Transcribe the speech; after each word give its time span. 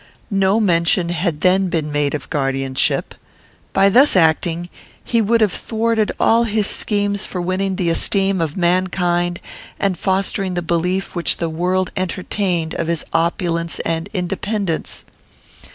No 0.31 0.59
mention 0.59 1.09
had 1.09 1.41
then 1.41 1.69
been 1.69 1.91
made 1.91 2.15
of 2.15 2.27
guardianship. 2.31 3.13
By 3.71 3.87
thus 3.89 4.15
acting, 4.15 4.67
he 5.03 5.21
would 5.21 5.41
have 5.41 5.53
thwarted 5.53 6.11
all 6.19 6.45
his 6.45 6.65
schemes 6.65 7.27
for 7.27 7.39
winning 7.39 7.75
the 7.75 7.91
esteem 7.91 8.41
of 8.41 8.57
mankind 8.57 9.39
and 9.79 9.95
fostering 9.99 10.55
the 10.55 10.63
belief 10.63 11.15
which 11.15 11.37
the 11.37 11.49
world 11.49 11.91
entertained 11.95 12.73
of 12.73 12.87
his 12.87 13.05
opulence 13.13 13.77
and 13.81 14.09
independence. 14.11 15.05